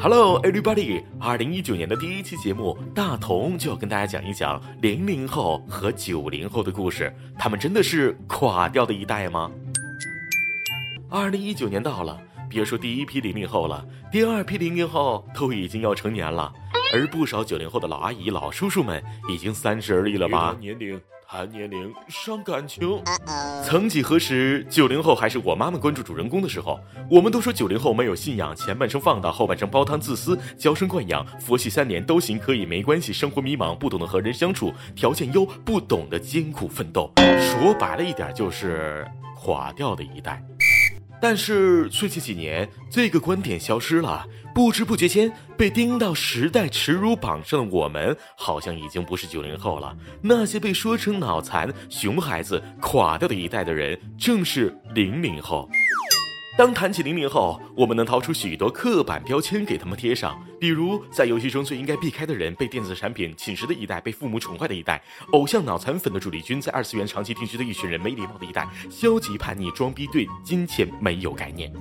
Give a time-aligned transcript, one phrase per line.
[0.00, 1.04] Hello, everybody！
[1.20, 7.14] 二零一九年的第一期节目，大同就要跟大家讲一讲零零后和九零后的故事。
[7.38, 9.50] 他们真的是垮掉的一代吗？
[11.08, 16.52] 二零一九年到了，别说第一批零零后了，第二批零零后都已经要成年了，
[16.92, 20.56] 而不少九零后的老阿姨、老叔叔们已经三十而立了吧？
[20.60, 21.00] 年龄。
[21.32, 23.00] 谈年龄伤感情。
[23.64, 33.12] 曾几何时，九零后还是我妈妈关注主人公的时候，我们都说九零后没有信仰，前半生放荡，后半生煲汤自私，娇生惯养，佛系三年都行，可以没关系。
[33.12, 37.12] 生活迷茫，不懂得和人相处，条件优，不懂得艰苦奋斗。
[37.38, 40.44] 说白了一点，就是垮掉的一代。
[41.20, 44.26] 但是最近几年，这个观点消失了。
[44.52, 49.96] 不知不觉间，被钉到时代耻辱榜上的我们，好像已经不是九零后了。
[50.22, 55.68] 那些被说成脑残、熊孩子、垮掉的一代的人，正是零零后。
[56.58, 71.72] 当谈起零零后，我们能掏出许多刻板标签给他们贴上，比如在游戏中最应该避开的人，被电子产品侵蚀的一代，被父母宠坏的一代，偶像脑残粉的主力军，在二次元长期定居的一群人，没礼貌的一代，消极叛逆、装逼，对金钱没有概念。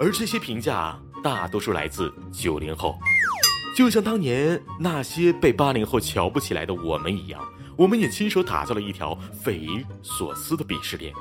[0.00, 2.98] 而这些评价大多数来自九零后，
[3.76, 7.40] 就像当年那些被八零后瞧不起来的我们一样，
[7.76, 11.12] 我们也亲手打造了一条匪夷所思的鄙视链。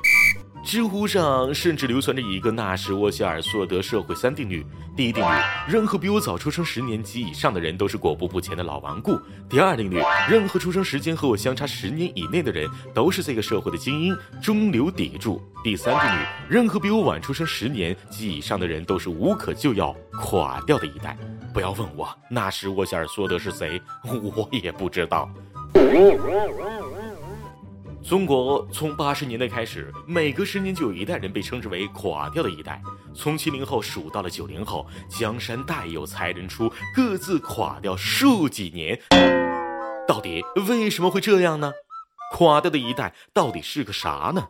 [0.64, 5.28] 知乎上甚至流传着一个纳什沃希尔索德社会三定律：第一定律，
[5.68, 9.16] 任何比我早出生十年及以上的人都是果不不前的老顽固；
[9.50, 21.18] 第二定律，任何出生时间和我相差十年以内的人都是这个社会的精英、中流砥柱；第三定律，任何比我晚出生十年及以上的人都是无可救药、垮掉的一代。
[21.54, 25.30] 不要问我纳什沃希尔索德是谁，我也不知道。
[28.04, 32.82] 中国从八十年代开始，每隔十年就有一代人被称之为垮掉的一代。
[33.16, 39.00] 从七零后数到了九零后，江山代有才人出，各自垮掉数几年。
[40.06, 41.72] 到底为什么会这样呢？
[42.34, 44.50] 垮掉的一代到底是个啥呢？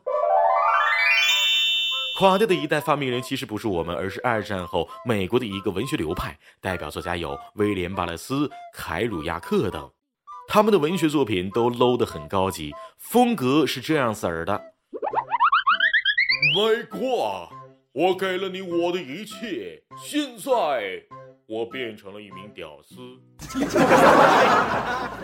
[2.20, 9.92] 垮掉的一代发明人其实不是我们，而是二战后美国的一个文学流派，代表作家有威廉·巴勒斯、凯鲁亚克等。
[10.48, 14.62] 他们的文学作品都 low 得很高级，风格是这样子儿的：
[16.56, 17.52] 美国，
[17.92, 21.04] 我给了你我的一切，现在。
[21.48, 22.96] 我变成了一名屌丝。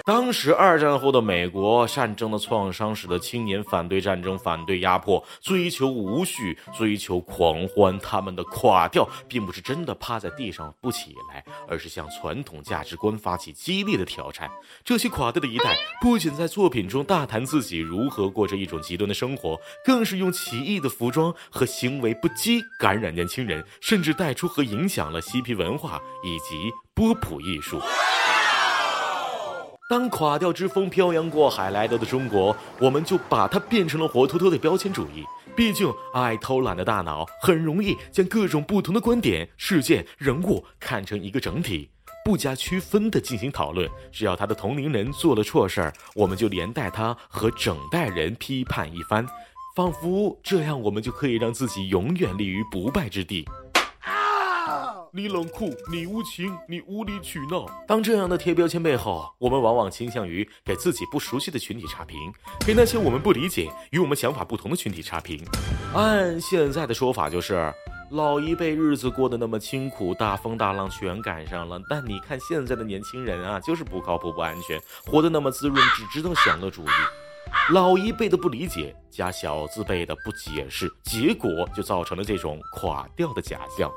[0.05, 7.97] 当时二战后的美国，战争的创伤使得青年反对战争、反对压迫、追求无序、追求狂欢。
[7.99, 14.49] 他们的垮掉，并不是真的趴在地上不起来，而是向传统价值观发起激烈的挑战。
[14.83, 26.01] 这些垮掉的一代，不仅在作品中大谈自己如何过着一种极端的生活，更是用奇异的服装和行为不羁感染年轻人，甚至带出和影响了嬉皮文化。
[26.23, 27.81] 以及波普艺术。
[29.89, 35.23] 当垮掉之风漂洋过海来到的中国，我们就把它变成了活脱脱的标签主义。
[35.55, 41.89] 毕竟，爱偷懒的大脑很容易将各种不同的观点、事件、人物看成一个整体，
[42.23, 43.89] 不加区分的进行讨论。
[44.11, 49.25] 只要他的同龄人做了错事儿，我们就连带他和整代人批判一番，
[49.75, 53.43] 仿佛这样我们就可以让自己永远立于不败之地。
[55.11, 57.65] 你冷酷，你无情，你无理取闹。
[57.87, 62.17] 当这样的贴标签背后，我们往往倾向于给自己不熟悉的群体差评，
[62.63, 65.43] 给那些我们不理解、与我们想法不同的群体差评。
[65.95, 67.73] 按现在的说法，就是
[68.11, 71.81] 老一辈日子过得那么清苦，大风大浪全赶上了。
[71.89, 76.89] 但你看现在的年轻人啊，就是不靠谱、不安全，活得那么滋润，只知道享乐主义。
[77.71, 83.91] 老一辈的不理解加小字辈的不解释，结果就造成了这种垮掉的假象。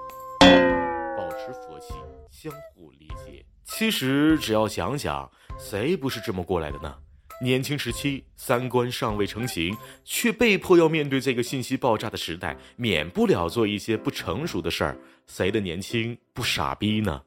[1.45, 1.95] 持佛系，
[2.31, 3.45] 相互理解。
[3.65, 6.95] 其实只要想想，谁不是这么过来的呢？
[7.43, 14.97] 年轻时期三观尚未成型，却被迫要面对这个信息爆炸的时代，免不了做一些不成熟的事儿。
[15.27, 17.21] 谁的年轻不傻逼呢？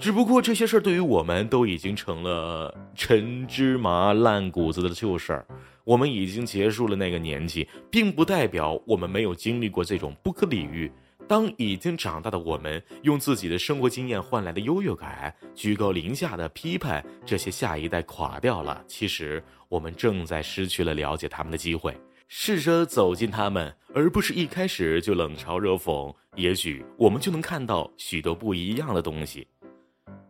[0.00, 5.46] 只不过这些事儿对于我们都已经成了陈芝麻烂谷子的旧事儿。
[5.84, 10.90] 我们已经结束了那个年纪，并不代表我们没有经历过这种不可理喻。
[11.28, 21.96] 当已经长大的我们用自己的生活经验换来的优越感，居高临下的批判这些下一代垮掉了，其实我们正在失去了了解他们的机会。
[22.28, 29.46] 试着走进他们，而不是一开始就冷嘲热讽，也许我们就能看到许多不一样的东西。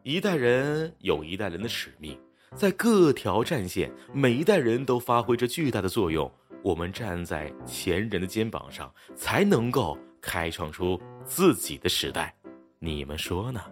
[0.02, 2.18] 一代人有一代人的使命，
[2.54, 6.30] 在各条战线，每一代人都发挥着巨大的作用。
[6.62, 9.98] 我们站在前人的肩膀上，才能够。
[10.26, 12.34] 开创出自己的时代，
[12.80, 13.62] 你们说呢？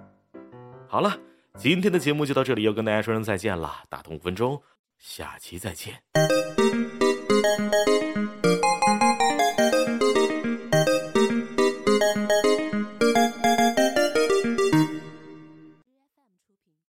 [0.89, 1.19] 好了，
[1.59, 3.83] 今天的节目就到这里，要跟大家说声再见了。
[3.89, 4.62] 打通五分钟，
[4.97, 6.01] 下期再见。